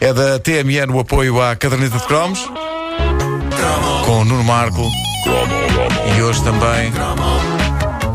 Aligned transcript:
É 0.00 0.12
da 0.12 0.38
TMN 0.38 0.94
o 0.94 1.00
apoio 1.00 1.42
à 1.42 1.56
caderneta 1.56 1.98
de 1.98 2.06
cromos. 2.06 2.48
Com 4.04 4.24
Nuno 4.24 4.44
Marco. 4.44 4.88
E 6.16 6.22
hoje 6.22 6.42
também 6.44 6.92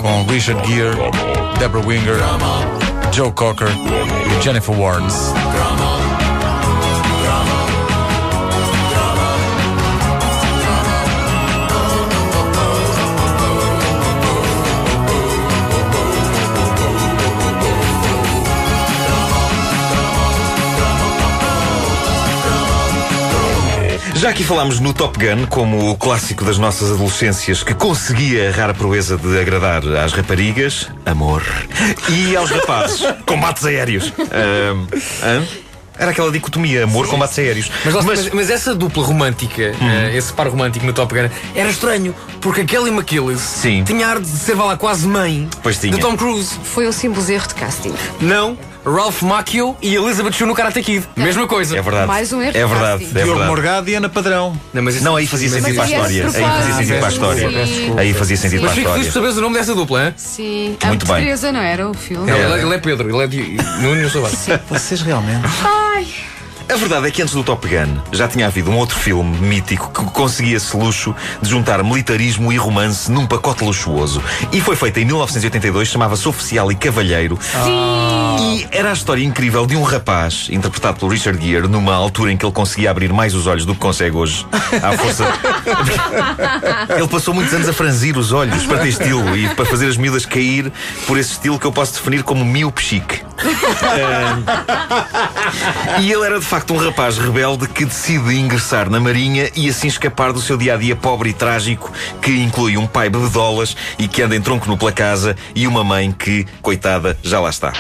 com 0.02 0.24
Richard 0.32 0.66
Gere, 0.68 0.98
Deborah 1.60 1.86
Winger, 1.86 2.18
Joe 3.12 3.32
Cocker 3.32 3.70
e 3.70 4.44
Jennifer 4.44 4.78
Warnes. 4.78 5.34
Já 24.24 24.30
aqui 24.30 24.42
falámos 24.46 24.80
no 24.80 24.94
Top 24.94 25.20
Gun 25.20 25.46
como 25.48 25.92
o 25.92 25.98
clássico 25.98 26.46
das 26.46 26.58
nossas 26.58 26.90
adolescências 26.90 27.62
que 27.62 27.74
conseguia 27.74 28.48
a 28.48 28.54
rara 28.54 28.74
proeza 28.74 29.18
de 29.18 29.38
agradar 29.38 29.86
às 29.98 30.14
raparigas, 30.14 30.90
amor, 31.06 31.44
e 32.10 32.34
aos 32.34 32.50
rapazes, 32.50 33.02
combates 33.28 33.66
aéreos. 33.66 34.14
Hã? 35.22 35.46
Era 36.00 36.12
aquela 36.12 36.32
dicotomia, 36.32 36.86
amor, 36.86 37.06
combates 37.10 37.38
aéreos. 37.38 37.70
Mas, 37.84 37.94
mas, 37.94 38.06
mas, 38.06 38.30
mas 38.30 38.50
essa 38.50 38.74
dupla 38.74 39.04
romântica, 39.04 39.62
eh, 39.62 40.16
esse 40.16 40.32
par 40.32 40.48
romântico 40.48 40.86
no 40.86 40.94
Top 40.94 41.14
Gun, 41.14 41.30
era 41.54 41.70
estranho, 41.70 42.16
porque 42.40 42.62
a 42.62 42.66
Kelly 42.66 42.92
McGillis 42.92 43.42
Sim. 43.42 43.84
tinha 43.84 44.08
ar 44.08 44.22
de 44.22 44.28
ser 44.28 44.56
vá 44.56 44.64
lá 44.64 44.78
quase 44.78 45.06
mãe 45.06 45.50
Pois 45.62 45.78
tinha. 45.78 45.92
de 45.92 46.00
Tom 46.00 46.16
Cruise. 46.16 46.58
Foi 46.64 46.88
um 46.88 46.94
simples 46.94 47.28
erro 47.28 47.50
de 47.50 47.56
casting. 47.56 47.94
Não, 48.22 48.58
Ralph 48.86 49.22
Macchio 49.22 49.78
e 49.82 49.96
Elizabeth 49.96 50.34
Shue 50.34 50.46
no 50.46 50.54
Karate 50.54 50.82
Kid. 50.82 51.08
Mesma 51.16 51.48
coisa. 51.48 51.78
É 51.78 51.82
verdade. 51.82 52.08
Mais 52.08 52.34
um 52.34 52.42
erro 52.42 52.50
É 52.58 52.64
de 52.64 52.68
verdade. 52.68 53.04
É 53.04 53.08
Diogo 53.08 53.26
verdade. 53.30 53.48
Morgado 53.50 53.90
e 53.90 53.96
Ana 53.96 54.10
Padrão. 54.10 54.60
Não, 54.74 54.82
mas 54.84 54.96
isso- 54.96 55.04
Não, 55.06 55.16
aí 55.16 55.26
fazia 55.26 55.50
mas- 55.50 55.62
sentido 55.64 55.76
para 55.76 55.84
a 55.84 55.88
Mas 55.88 55.92
história. 56.12 56.24
viesse 56.24 56.38
Aí 56.38 56.44
fazia 56.52 56.74
sentido 56.76 56.98
para 57.00 57.08
a 57.08 57.12
história. 57.12 57.66
Sim. 57.68 57.94
Aí 57.98 58.14
fazia 58.14 58.38
sentido 58.38 58.60
para 58.60 58.70
Mas 58.70 58.72
a 58.72 58.76
fico 58.82 58.92
feliz 58.92 59.08
história. 59.08 59.08
de 59.08 59.12
saberes 59.14 59.38
o 59.38 59.42
nome 59.42 59.56
dessa 59.58 59.74
dupla, 59.76 60.06
hein? 60.08 60.14
Sim. 60.18 60.78
Muito 60.86 61.12
a 61.12 61.14
bem. 61.16 61.24
Teresa, 61.24 61.52
não 61.52 61.62
era 61.62 61.90
o 61.90 61.94
filme? 61.94 62.30
Não, 62.30 62.38
ele, 62.38 62.62
ele 62.66 62.74
é 62.76 62.78
Pedro, 62.78 63.10
ele 63.10 63.24
é 63.24 63.28
de 63.28 63.58
Nuno 63.82 63.98
e 64.00 64.04
eu 64.04 64.10
sou 64.10 64.22
Vasco. 64.22 64.38
Vocês 64.70 65.02
realmente. 65.02 65.48
A 66.70 66.76
verdade 66.76 67.08
é 67.08 67.12
que 67.12 67.22
antes 67.22 67.34
do 67.34 67.44
Top 67.44 67.68
Gun 67.68 68.00
já 68.12 68.28
tinha 68.28 68.48
havido 68.48 68.72
um 68.72 68.78
outro 68.78 68.98
filme 68.98 69.38
mítico 69.38 69.92
que 69.92 70.10
conseguia 70.12 70.58
esse 70.58 70.76
luxo 70.76 71.14
de 71.42 71.50
juntar 71.50 71.84
militarismo 71.84 72.54
e 72.54 72.58
romance 72.58 73.12
num 73.12 73.28
pacote 73.28 73.64
luxuoso. 73.64 74.24
E 74.52 74.62
foi 74.62 74.76
feito 74.76 75.00
em 75.00 75.06
1982, 75.06 75.88
chamava-se 75.90 76.28
Oficial 76.28 76.72
e 76.72 76.76
Cavalheiro. 76.76 77.38
E 78.40 78.66
era 78.72 78.92
a 78.92 78.94
história 78.94 79.24
incrível 79.24 79.66
de 79.66 79.76
um 79.76 79.84
rapaz, 79.84 80.48
interpretado 80.50 81.00
pelo 81.00 81.12
Richard 81.12 81.46
Gere, 81.46 81.68
numa 81.68 81.94
altura 81.94 82.32
em 82.32 82.38
que 82.38 82.46
ele 82.46 82.54
conseguia 82.54 82.90
abrir 82.90 83.12
mais 83.12 83.36
os 83.36 83.46
olhos 83.46 83.66
do 83.66 83.74
que 83.74 83.82
consegue 83.82 84.16
hoje. 84.16 84.46
À 84.82 84.98
força. 84.98 85.26
ele 86.98 87.08
passou 87.08 87.34
muitos 87.34 87.54
anos 87.54 87.68
a 87.68 87.74
franzir 87.74 88.18
os 88.18 88.32
olhos 88.32 88.66
para 88.66 88.80
ter 88.80 88.90
estilo 88.90 89.36
e 89.38 89.50
para 89.50 89.66
fazer 89.66 89.88
as 89.88 89.98
miúdas 89.98 90.26
cair 90.26 90.72
por 91.06 91.18
esse 91.18 91.34
estilo 91.34 91.60
que 91.60 91.66
eu 91.66 91.72
posso 91.72 91.94
definir 91.94 92.24
como 92.24 92.44
míope 92.46 92.82
chique. 92.82 93.33
E 96.02 96.12
ele 96.12 96.26
era 96.26 96.40
de 96.40 96.46
facto 96.46 96.74
um 96.74 96.78
rapaz 96.78 97.18
rebelde 97.18 97.68
que 97.68 97.86
decide 97.86 98.36
ingressar 98.36 98.90
na 98.90 99.00
Marinha 99.00 99.50
e 99.56 99.70
assim 99.70 99.88
escapar 99.88 100.34
do 100.34 100.42
seu 100.42 100.58
dia 100.58 100.74
a 100.74 100.78
dia 100.78 100.96
pobre 100.96 101.30
e 101.30 101.34
trágico, 101.34 101.92
que 102.22 102.32
inclui 102.42 102.78
um 102.78 102.88
pai 102.88 103.10
bebedolas 103.10 103.76
e 103.98 104.08
que 104.08 104.22
anda 104.22 104.36
em 104.36 104.42
tronco 104.42 104.68
nu 104.68 104.78
pela 104.78 104.92
casa 104.92 105.36
e 105.56 105.68
uma 105.68 105.84
mãe 105.84 106.12
que, 106.12 106.46
coitada, 106.62 107.18
já 107.24 107.40
lá 107.40 107.50
está. 107.50 107.74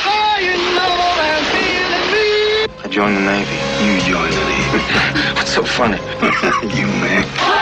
I 2.85 2.89
joined 2.89 3.15
the 3.15 3.21
Navy. 3.21 3.55
You 3.79 3.97
joined 4.01 4.33
the 4.33 4.43
Navy. 4.43 5.33
What's 5.35 5.51
so 5.51 5.63
funny? 5.63 5.97
you, 6.75 6.87
man. 6.87 7.52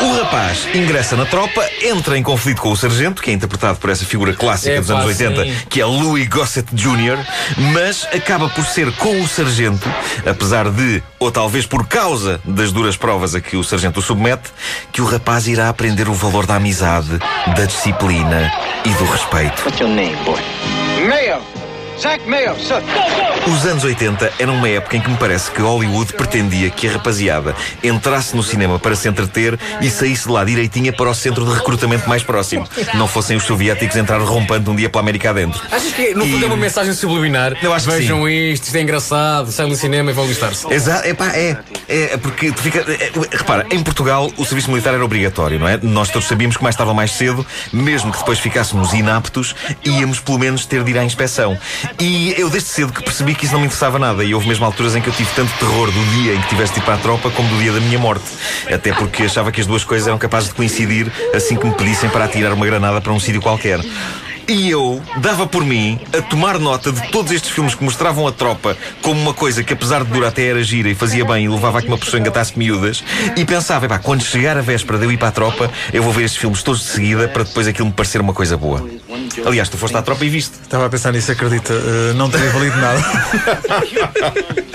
O 0.00 0.12
rapaz 0.22 0.68
ingressa 0.74 1.16
na 1.16 1.24
tropa, 1.24 1.64
entra 1.82 2.18
em 2.18 2.22
conflito 2.22 2.60
com 2.60 2.70
o 2.70 2.76
sargento, 2.76 3.22
que 3.22 3.30
é 3.30 3.32
interpretado 3.34 3.78
por 3.78 3.90
essa 3.90 4.04
figura 4.04 4.34
clássica 4.34 4.74
É 4.74 4.78
dos 4.78 4.88
pá, 4.88 4.94
anos 4.94 5.06
80, 5.06 5.44
sim. 5.44 5.56
que 5.68 5.80
é 5.80 5.84
Louis 5.84 6.28
Gossett 6.28 6.68
Jr., 6.74 7.18
mas 7.72 8.06
acaba 8.12 8.48
por 8.48 8.64
ser 8.64 8.92
com 8.92 9.20
o 9.20 9.26
sargento, 9.28 9.88
apesar 10.26 10.70
de, 10.70 11.02
ou 11.18 11.30
talvez 11.32 11.66
por 11.66 11.86
causa 11.86 12.40
das 12.44 12.72
duras 12.72 12.96
provas 12.96 13.34
a 13.34 13.40
que 13.40 13.56
o 13.56 13.64
sargento 13.64 14.00
o 14.00 14.02
submete, 14.02 14.50
que 14.92 15.00
o 15.00 15.06
rapaz 15.06 15.48
irá 15.48 15.68
aprender 15.68 16.08
o 16.08 16.14
valor 16.14 16.46
da 16.46 16.56
amizade, 16.56 17.18
da 17.56 17.64
disciplina 17.64 18.52
e 18.84 18.90
do 18.90 19.04
respeito. 19.04 19.62
What's 19.64 19.80
your 19.80 19.88
name, 19.90 20.16
boy? 20.24 20.40
Mayo. 21.08 21.65
Os 23.46 23.64
anos 23.64 23.82
80 23.82 24.32
eram 24.38 24.54
uma 24.54 24.68
época 24.68 24.96
em 24.96 25.00
que 25.00 25.10
me 25.10 25.16
parece 25.16 25.50
que 25.50 25.62
Hollywood 25.62 26.12
pretendia 26.12 26.68
que 26.68 26.86
a 26.86 26.92
rapaziada 26.92 27.54
entrasse 27.82 28.36
no 28.36 28.42
cinema 28.42 28.78
para 28.78 28.94
se 28.94 29.08
entreter 29.08 29.58
e 29.80 29.90
saísse 29.90 30.26
de 30.26 30.32
lá 30.32 30.44
direitinha 30.44 30.92
para 30.92 31.08
o 31.08 31.14
centro 31.14 31.46
de 31.46 31.52
recrutamento 31.54 32.08
mais 32.08 32.22
próximo. 32.22 32.68
Não 32.94 33.08
fossem 33.08 33.36
os 33.36 33.44
soviéticos 33.44 33.96
entrar 33.96 34.20
rompando 34.20 34.70
um 34.70 34.76
dia 34.76 34.90
pela 34.90 35.00
América 35.00 35.30
adentro. 35.30 35.62
Achas 35.70 35.92
que 35.92 36.14
no 36.14 36.26
fundo 36.26 36.44
é 36.44 36.48
uma 36.48 36.56
mensagem 36.56 36.92
subliminar? 36.92 37.56
Eu 37.62 37.72
acho 37.72 37.88
que 37.88 37.94
Vejam 37.94 38.28
isto, 38.28 38.64
isto 38.64 38.76
é 38.76 38.82
engraçado, 38.82 39.50
saem 39.50 39.70
do 39.70 39.76
cinema 39.76 40.10
e 40.10 40.14
vão 40.14 40.26
listar-se. 40.26 40.70
Exato, 40.72 41.08
epá, 41.08 41.28
é, 41.34 41.56
é 41.88 42.16
porque 42.16 42.52
tu 42.52 42.60
fica. 42.60 42.80
é, 42.80 43.06
é, 43.06 43.12
repara, 43.36 43.66
em 43.70 43.82
Portugal 43.82 44.30
o 44.36 44.44
serviço 44.44 44.70
militar 44.70 44.92
era 44.92 45.04
obrigatório, 45.04 45.58
não 45.58 45.66
é? 45.66 45.78
Nós 45.82 46.10
todos 46.10 46.28
sabíamos 46.28 46.56
que 46.56 46.62
mais 46.62 46.78
ou 46.78 46.94
mais 46.94 47.12
cedo, 47.12 47.46
mesmo 47.72 48.12
que 48.12 48.18
depois 48.18 48.38
ficássemos 48.38 48.92
inaptos, 48.92 49.54
íamos 49.84 50.20
pelo 50.20 50.38
menos 50.38 50.66
ter 50.66 50.84
de 50.84 50.90
ir 50.90 50.98
à 50.98 51.04
inspeção. 51.04 51.56
E 52.00 52.34
eu 52.38 52.50
desde 52.50 52.68
cedo 52.68 52.92
que 52.92 53.02
percebi 53.02 53.34
que 53.34 53.44
isso 53.44 53.54
não 53.54 53.60
me 53.60 53.66
interessava 53.66 53.98
nada. 53.98 54.24
E 54.24 54.34
houve 54.34 54.48
mesmo 54.48 54.64
alturas 54.64 54.94
em 54.94 55.00
que 55.00 55.08
eu 55.08 55.12
tive 55.12 55.30
tanto 55.34 55.52
terror 55.58 55.90
do 55.90 56.04
dia 56.16 56.34
em 56.34 56.40
que 56.40 56.48
tivesse 56.48 56.74
de 56.74 56.80
ir 56.80 56.82
para 56.82 56.94
a 56.94 56.98
tropa 56.98 57.30
como 57.30 57.48
do 57.48 57.58
dia 57.58 57.72
da 57.72 57.80
minha 57.80 57.98
morte. 57.98 58.24
Até 58.72 58.92
porque 58.92 59.24
achava 59.24 59.50
que 59.50 59.60
as 59.60 59.66
duas 59.66 59.84
coisas 59.84 60.06
eram 60.06 60.18
capazes 60.18 60.48
de 60.48 60.54
coincidir 60.54 61.10
assim 61.34 61.56
que 61.56 61.66
me 61.66 61.74
pedissem 61.74 62.08
para 62.10 62.24
atirar 62.24 62.52
uma 62.52 62.66
granada 62.66 63.00
para 63.00 63.12
um 63.12 63.20
sítio 63.20 63.40
qualquer. 63.40 63.80
E 64.48 64.70
eu 64.70 65.02
dava 65.16 65.44
por 65.46 65.64
mim 65.64 65.98
a 66.16 66.22
tomar 66.22 66.58
nota 66.58 66.92
de 66.92 67.08
todos 67.08 67.32
estes 67.32 67.50
filmes 67.50 67.74
que 67.74 67.82
mostravam 67.82 68.28
a 68.28 68.32
tropa 68.32 68.76
como 69.02 69.20
uma 69.20 69.34
coisa 69.34 69.64
que, 69.64 69.72
apesar 69.72 70.04
de 70.04 70.10
dura 70.12 70.28
até 70.28 70.44
era 70.46 70.62
gira 70.62 70.88
e 70.88 70.94
fazia 70.94 71.24
bem 71.24 71.46
e 71.46 71.48
levava 71.48 71.80
a 71.80 71.82
que 71.82 71.88
uma 71.88 71.98
pessoa 71.98 72.20
engatasse 72.20 72.56
miúdas, 72.56 73.02
e 73.36 73.44
pensava, 73.44 73.86
epá, 73.86 73.98
quando 73.98 74.22
chegar 74.22 74.56
a 74.56 74.60
véspera 74.60 74.98
de 74.98 75.04
eu 75.04 75.10
ir 75.12 75.16
para 75.16 75.28
a 75.28 75.32
tropa, 75.32 75.70
eu 75.92 76.02
vou 76.02 76.12
ver 76.12 76.24
estes 76.24 76.40
filmes 76.40 76.62
todos 76.62 76.80
de 76.82 76.86
seguida 76.86 77.26
para 77.28 77.42
depois 77.42 77.66
aquilo 77.66 77.88
me 77.88 77.92
parecer 77.92 78.20
uma 78.20 78.32
coisa 78.32 78.56
boa. 78.56 78.88
Aliás, 79.44 79.68
tu 79.68 79.76
foste 79.76 79.96
à 79.96 80.02
tropa 80.02 80.24
e 80.24 80.28
viste. 80.28 80.54
Estava 80.62 80.86
a 80.86 80.88
pensar 80.88 81.12
nisso, 81.12 81.32
acredita. 81.32 81.72
eh, 81.72 82.12
não 82.14 82.30
teria 82.30 82.50
valido 82.50 82.76
nada. 82.76 83.04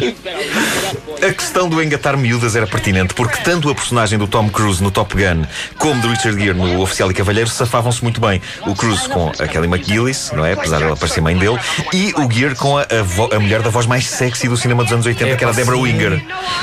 A 1.22 1.34
questão 1.34 1.70
do 1.70 1.82
engatar 1.84 2.18
miúdas 2.18 2.56
era 2.56 2.66
pertinente 2.66 3.14
porque 3.14 3.38
tanto 3.44 3.70
a 3.70 3.76
personagem 3.76 4.18
do 4.18 4.28
Tom 4.28 4.50
Cruise 4.50 4.82
no 4.82 4.90
Top 4.90 5.14
Gun 5.14 5.46
como 5.78 6.02
do 6.02 6.08
Richard 6.08 6.40
Gere 6.44 6.58
no 6.58 6.82
Oficial 6.82 7.12
e 7.12 7.14
Cavalheiro 7.14 7.48
safavam-se 7.50 8.02
muito 8.02 8.20
bem. 8.20 8.42
O 8.66 8.74
Cruise 8.74 9.08
com 9.08 9.30
a 9.30 9.48
Kelly 9.62 9.68
McGillis, 9.74 10.32
não 10.34 10.46
é? 10.46 10.54
Apesar 10.54 10.80
dela 10.80 10.96
parecer 10.98 11.22
mãe 11.22 11.36
dele, 11.38 11.58
e 11.94 12.14
o 12.18 12.30
Gere 12.32 12.56
com 12.56 12.78
a, 12.78 12.82
a, 12.82 13.04
vo- 13.04 13.30
a 13.34 13.40
mulher 13.40 13.62
da 13.62 13.70
voz 13.70 13.86
mais 13.86 14.08
sexy 14.08 14.48
do 14.48 14.58
cinema 14.58 14.84
dos 14.84 14.92
anos 14.94 15.06
80, 15.06 15.36
que 15.38 15.44
era 15.44 15.52
a 15.54 15.56
Deborah 15.56 15.78
Winger. 15.80 16.22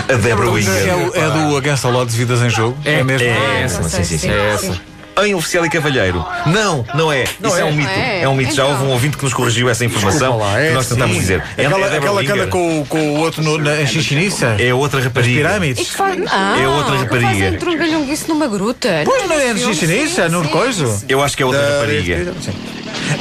A 0.09 0.13
Deborah 0.15 0.49
É, 0.49 0.53
Winger. 0.53 0.97
o- 0.97 1.17
é 1.17 1.31
do 1.31 1.57
Against 1.57 1.85
All 1.85 1.95
Odds 1.95 2.15
Vidas 2.15 2.43
em 2.43 2.51
Jogo? 2.51 2.77
É, 2.85 3.03
mesmo? 3.03 3.27
É 3.27 3.63
essa, 3.63 3.83
sim, 3.89 4.05
sim, 4.05 4.19
sim. 4.19 4.31
É 4.31 4.55
essa. 4.55 4.81
Em 5.21 5.35
Oficial 5.35 5.67
e 5.67 5.69
Cavalheiro. 5.69 6.25
Não, 6.47 6.85
não 6.95 7.11
é. 7.11 7.25
Isso 7.25 7.57
é, 7.57 7.61
é. 7.63 7.65
um 7.65 7.73
mito. 7.75 7.91
É. 7.91 8.23
É, 8.23 8.29
um 8.29 8.37
mito. 8.37 8.55
Já 8.55 8.63
Então. 8.63 8.75
houve 8.77 8.85
um 8.85 8.93
ouvinte 8.93 9.17
que 9.17 9.25
nos 9.25 9.35
corrigiu 9.35 9.69
essa 9.69 9.85
informação. 9.85 10.39
Lá, 10.39 10.61
é, 10.61 10.69
que 10.69 10.75
nós 10.75 10.87
tentámos 10.89 11.17
sim. 11.17 11.21
dizer. 11.23 11.43
É, 11.57 11.67
Aquela, 11.67 11.87
é 11.89 11.97
aquela 11.99 12.23
que 12.25 12.31
anda 12.31 12.47
com, 12.47 12.83
o- 12.83 12.87
com 12.87 13.01
o 13.01 13.19
outro 13.19 13.43
no, 13.43 13.59
na, 13.59 13.83
em 13.83 13.87
Xixiniça? 13.89 14.55
É 14.61 14.73
outra 14.73 15.01
As 15.01 15.07
rapariga. 15.07 15.35
pirâmides? 15.49 15.83
Isto 15.83 15.97
faz. 15.97 16.17
Ah, 16.31 16.57
É 16.63 16.69
outra 16.69 16.99
rapariga. 16.99 17.27
Fazem 17.33 17.59
trungalhonguice 17.59 18.29
numa 18.29 18.47
gruta. 18.47 19.03
Pois 19.05 19.29
não 19.29 19.41
é 19.41 19.53
no 19.55 19.59
Xixiniça, 19.59 20.29
no 20.29 20.45
sim. 20.45 21.05
Eu 21.09 21.21
acho 21.21 21.37
que 21.37 21.43
é 21.43 21.47
outra 21.47 21.69
rapariga. 21.69 22.33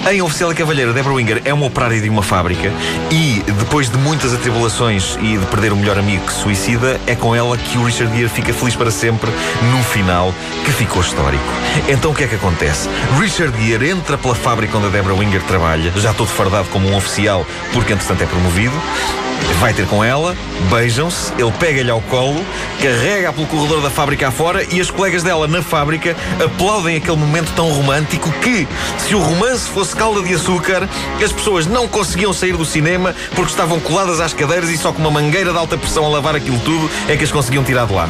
Em 0.09 0.21
Oficial 0.21 0.51
e 0.51 0.55
Cavalheiro, 0.55 0.93
Deborah 0.93 1.15
Winger 1.15 1.41
é 1.45 1.53
uma 1.53 1.65
operária 1.65 1.99
de 1.99 2.09
uma 2.09 2.21
fábrica 2.21 2.71
e, 3.11 3.43
depois 3.59 3.89
de 3.89 3.97
muitas 3.97 4.33
atribulações 4.33 5.17
e 5.21 5.37
de 5.37 5.45
perder 5.47 5.73
o 5.73 5.75
melhor 5.75 5.97
amigo 5.97 6.25
que 6.25 6.33
suicida, 6.33 6.99
é 7.05 7.15
com 7.15 7.35
ela 7.35 7.57
que 7.57 7.77
o 7.77 7.83
Richard 7.83 8.15
Gere 8.15 8.29
fica 8.29 8.53
feliz 8.53 8.75
para 8.75 8.91
sempre 8.91 9.29
num 9.71 9.83
final 9.83 10.33
que 10.65 10.71
ficou 10.71 11.01
histórico. 11.01 11.43
Então 11.87 12.11
o 12.11 12.15
que 12.15 12.23
é 12.23 12.27
que 12.27 12.35
acontece? 12.35 12.89
Richard 13.19 13.57
Gere 13.63 13.89
entra 13.89 14.17
pela 14.17 14.35
fábrica 14.35 14.77
onde 14.77 14.87
a 14.87 14.89
Deborah 14.89 15.15
Winger 15.15 15.43
trabalha, 15.43 15.91
já 15.97 16.13
todo 16.13 16.27
fardado 16.27 16.67
como 16.69 16.89
um 16.89 16.95
oficial, 16.95 17.45
porque 17.73 17.93
entretanto 17.93 18.23
é 18.23 18.25
promovido. 18.25 18.75
Vai 19.59 19.73
ter 19.73 19.87
com 19.87 20.03
ela, 20.03 20.35
beijam-se, 20.69 21.33
ele 21.37 21.51
pega-lhe 21.59 21.89
ao 21.89 21.99
colo, 22.01 22.45
carrega-a 22.79 23.33
pelo 23.33 23.47
corredor 23.47 23.81
da 23.81 23.89
fábrica 23.89 24.27
afora 24.27 24.63
e 24.71 24.79
as 24.79 24.91
colegas 24.91 25.23
dela 25.23 25.47
na 25.47 25.63
fábrica 25.63 26.15
aplaudem 26.43 26.97
aquele 26.97 27.17
momento 27.17 27.51
tão 27.55 27.69
romântico 27.71 28.31
que, 28.33 28.67
se 28.99 29.15
o 29.15 29.19
romance 29.19 29.67
fosse 29.67 29.95
calda 29.95 30.21
de 30.21 30.35
açúcar, 30.35 30.87
as 31.23 31.31
pessoas 31.31 31.65
não 31.65 31.87
conseguiam 31.87 32.31
sair 32.31 32.55
do 32.55 32.65
cinema 32.65 33.15
porque 33.33 33.49
estavam 33.49 33.79
coladas 33.79 34.19
às 34.19 34.31
cadeiras 34.31 34.69
e 34.69 34.77
só 34.77 34.93
com 34.93 34.99
uma 34.99 35.09
mangueira 35.09 35.51
de 35.51 35.57
alta 35.57 35.75
pressão 35.75 36.05
a 36.05 36.09
lavar 36.09 36.35
aquilo 36.35 36.59
tudo 36.59 36.89
é 37.07 37.17
que 37.17 37.23
as 37.23 37.31
conseguiam 37.31 37.63
tirar 37.63 37.87
de 37.87 37.93
lá. 37.93 38.07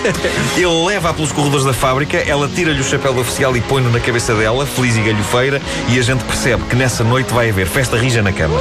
Ele 0.56 0.86
leva-a 0.86 1.14
pelos 1.14 1.32
corredores 1.32 1.64
da 1.64 1.72
fábrica, 1.72 2.18
ela 2.18 2.48
tira-lhe 2.48 2.80
o 2.80 2.84
chapéu 2.84 3.14
de 3.14 3.20
oficial 3.20 3.56
e 3.56 3.60
põe-no 3.62 3.90
na 3.90 4.00
cabeça 4.00 4.34
dela, 4.34 4.66
feliz 4.66 4.96
e 4.96 5.00
galhofeira, 5.00 5.60
e 5.88 5.98
a 5.98 6.02
gente 6.02 6.22
percebe 6.24 6.64
que 6.64 6.76
nessa 6.76 7.02
noite 7.02 7.32
vai 7.32 7.48
haver 7.48 7.66
festa 7.66 7.96
rija 7.96 8.22
na 8.22 8.32
cama. 8.32 8.60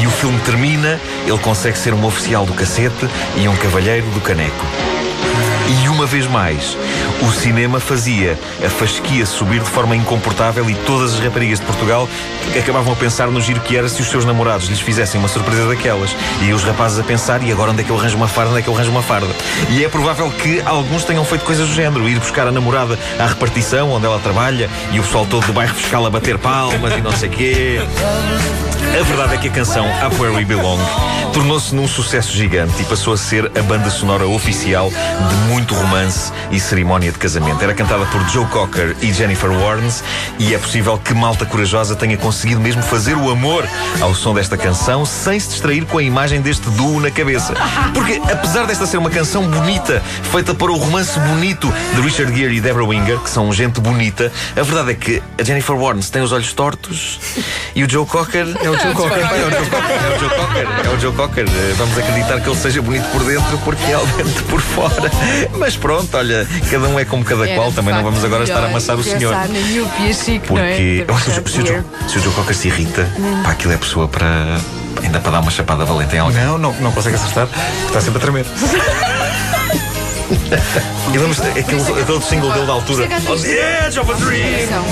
E 0.00 0.06
o 0.06 0.10
filme 0.10 0.38
termina, 0.40 1.00
ele 1.26 1.38
consegue 1.38 1.78
ser 1.78 1.94
um 1.94 2.04
oficial 2.04 2.44
do 2.44 2.52
cacete 2.52 3.08
e 3.36 3.48
um 3.48 3.56
cavalheiro 3.56 4.06
do 4.10 4.20
caneco. 4.20 4.66
E 5.68 5.88
uma 5.88 6.06
vez 6.06 6.26
mais, 6.26 6.78
o 7.20 7.30
cinema 7.30 7.78
fazia 7.78 8.38
a 8.64 8.70
fasquia 8.70 9.26
subir 9.26 9.60
de 9.60 9.68
forma 9.68 9.94
incomportável 9.94 10.68
e 10.70 10.74
todas 10.74 11.12
as 11.14 11.20
raparigas 11.20 11.60
de 11.60 11.66
Portugal 11.66 12.08
acabavam 12.58 12.94
a 12.94 12.96
pensar 12.96 13.26
no 13.28 13.38
giro 13.38 13.60
que 13.60 13.76
era 13.76 13.86
se 13.86 14.00
os 14.00 14.08
seus 14.08 14.24
namorados 14.24 14.68
lhes 14.68 14.80
fizessem 14.80 15.20
uma 15.20 15.28
surpresa 15.28 15.66
daquelas. 15.66 16.16
E 16.40 16.52
os 16.54 16.64
rapazes 16.64 16.98
a 16.98 17.02
pensar, 17.02 17.42
e 17.42 17.52
agora 17.52 17.70
onde 17.70 17.82
é 17.82 17.84
que 17.84 17.90
eu 17.90 17.98
arranjo 17.98 18.16
uma 18.16 18.28
farda, 18.28 18.50
onde 18.50 18.60
é 18.60 18.62
que 18.62 18.68
eu 18.68 18.74
arranjo 18.74 18.90
uma 18.90 19.02
farda? 19.02 19.28
E 19.68 19.84
é 19.84 19.88
provável 19.88 20.30
que 20.30 20.62
alguns 20.64 21.04
tenham 21.04 21.24
feito 21.24 21.44
coisas 21.44 21.68
do 21.68 21.74
género, 21.74 22.08
ir 22.08 22.18
buscar 22.18 22.46
a 22.46 22.52
namorada 22.52 22.98
à 23.18 23.26
repartição 23.26 23.90
onde 23.90 24.06
ela 24.06 24.18
trabalha 24.20 24.70
e 24.90 24.98
o 24.98 25.02
pessoal 25.02 25.26
todo 25.26 25.46
do 25.46 25.52
bairro 25.52 25.74
fiscal 25.74 26.06
a 26.06 26.10
bater 26.10 26.38
palmas 26.38 26.96
e 26.96 27.00
não 27.02 27.12
sei 27.12 27.28
quê. 27.28 27.80
A 28.98 29.02
verdade 29.02 29.34
é 29.34 29.38
que 29.38 29.48
a 29.48 29.50
canção 29.50 29.86
Up 30.06 30.20
Where 30.20 30.34
We 30.34 30.44
Belong 30.44 30.80
tornou-se 31.32 31.74
num 31.74 31.86
sucesso 31.86 32.32
gigante 32.32 32.82
e 32.82 32.84
passou 32.84 33.12
a 33.12 33.16
ser 33.16 33.50
a 33.56 33.62
banda 33.62 33.90
sonora 33.90 34.26
oficial 34.26 34.90
de 34.90 35.34
muito 35.52 35.74
romance 35.74 36.32
e 36.50 36.58
cerimónia 36.58 37.12
de 37.12 37.18
casamento. 37.18 37.62
Era 37.62 37.74
cantada 37.74 38.04
por 38.06 38.20
Joe 38.28 38.46
Cocker 38.46 38.96
e 39.00 39.12
Jennifer 39.12 39.50
Warnes 39.50 40.02
e 40.38 40.54
é 40.54 40.58
possível 40.58 40.98
que 40.98 41.14
Malta 41.14 41.46
Corajosa 41.46 41.94
tenha 41.94 42.16
conseguido 42.16 42.60
mesmo 42.60 42.82
fazer 42.82 43.16
o 43.16 43.30
amor 43.30 43.68
ao 44.00 44.14
som 44.14 44.34
desta 44.34 44.56
canção 44.56 45.04
sem 45.04 45.38
se 45.38 45.50
distrair 45.50 45.84
com 45.86 45.98
a 45.98 46.02
imagem 46.02 46.40
deste 46.40 46.68
duo 46.70 47.00
na 47.00 47.10
cabeça. 47.10 47.54
Porque 47.94 48.20
apesar 48.30 48.66
desta 48.66 48.86
ser 48.86 48.96
uma 48.96 49.10
canção 49.10 49.48
bonita, 49.48 50.02
feita 50.30 50.54
para 50.54 50.72
o 50.72 50.76
romance 50.76 51.18
bonito 51.20 51.72
de 51.94 52.00
Richard 52.00 52.36
Gere 52.36 52.56
e 52.56 52.60
Deborah 52.60 52.86
Winger, 52.86 53.18
que 53.20 53.30
são 53.30 53.52
gente 53.52 53.80
bonita, 53.80 54.32
a 54.56 54.62
verdade 54.62 54.90
é 54.90 54.94
que 54.94 55.22
a 55.38 55.44
Jennifer 55.44 55.76
Warnes 55.76 56.10
tem 56.10 56.22
os 56.22 56.32
olhos 56.32 56.52
tortos 56.52 57.20
e 57.74 57.84
o 57.84 57.90
Joe 57.90 58.06
Cocker 58.06 58.46
é 58.68 58.70
o 58.70 58.78
Joe 58.78 58.92
Cocker. 58.92 59.18
É 59.18 59.46
o 59.46 59.50
Joe 59.50 59.66
Cocker. 59.70 59.90
É 59.90 60.14
o 60.14 60.18
Joe 60.18 60.30
Cocker. 60.30 60.68
É 60.84 60.88
o 60.88 61.00
Joe 61.00 61.12
Cocker. 61.12 61.46
Vamos 61.76 61.98
acreditar 61.98 62.40
que 62.40 62.48
ele 62.48 62.56
seja 62.56 62.82
bonito 62.82 63.08
por 63.10 63.24
dentro 63.24 63.58
porque 63.58 63.82
é 63.84 63.88
realmente 63.88 64.42
por 64.44 64.60
fora. 64.60 65.10
Mas 65.58 65.76
pronto, 65.76 66.16
olha, 66.16 66.46
cada 66.70 66.88
um 66.88 66.98
é 66.98 67.04
como 67.04 67.24
cada 67.24 67.46
qual. 67.48 67.72
Também 67.72 67.94
não 67.94 68.02
vamos 68.02 68.24
agora 68.24 68.44
estar 68.44 68.62
a 68.62 68.66
amassar 68.66 68.96
o 68.96 69.02
senhor. 69.02 69.34
É? 69.34 69.46
Porque 69.86 70.14
se, 70.14 71.40
o 71.40 71.48
Joe, 71.48 71.66
Gere. 71.66 71.84
se 72.08 72.18
o 72.18 72.22
Joe 72.22 72.32
Cocker 72.34 72.54
se 72.54 72.68
irrita, 72.68 73.08
pá, 73.44 73.50
aquilo 73.50 73.72
é 73.72 73.76
pessoa 73.76 74.08
para. 74.08 74.26
Ainda 75.02 75.20
para 75.20 75.32
dar 75.32 75.40
uma 75.40 75.50
chapada 75.50 75.84
valente 75.84 76.16
em 76.16 76.18
alguém. 76.18 76.42
Não, 76.42 76.58
não, 76.58 76.72
não 76.74 76.92
consegue 76.92 77.14
acertar. 77.14 77.48
Está 77.86 78.00
sempre 78.00 78.18
a 78.18 78.20
tremer. 78.20 78.46
E 81.10 81.16
lembras 81.16 81.40
aquele, 81.40 82.02
aquele 82.02 82.20
single 82.22 82.52
dele 82.52 82.66
da 82.66 82.72
altura? 82.74 83.04
Chega 83.04 83.16
a 83.16 83.32
On 83.32 83.36
the 83.38 83.86
edge 83.86 83.98
of 83.98 84.10
a 84.10 84.14
dream! 84.14 84.54
Atenção. 84.54 84.84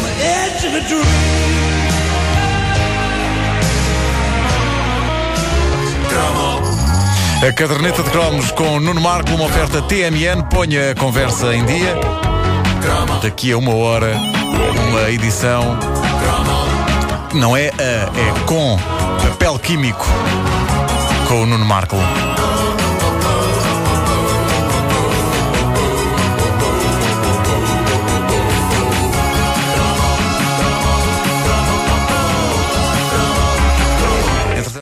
A 7.47 7.53
caderneta 7.53 8.03
de 8.03 8.11
cromos 8.11 8.51
com 8.51 8.81
Nuno 8.81 9.01
Marco, 9.01 9.31
uma 9.35 9.45
oferta 9.45 9.83
TMN. 9.83 10.43
Ponha 10.51 10.93
a 10.93 10.95
conversa 10.95 11.55
em 11.55 11.65
dia. 11.65 11.95
Daqui 13.23 13.53
a 13.53 13.59
uma 13.59 13.75
hora, 13.75 14.17
uma 14.89 15.11
edição. 15.11 15.79
Não 17.35 17.57
é 17.57 17.69
a, 17.69 17.83
é 17.83 18.45
com 18.47 18.79
papel 19.23 19.59
químico 19.59 20.07
com 21.29 21.43
o 21.43 21.47
Nuno 21.47 21.65
Marco. 21.65 21.97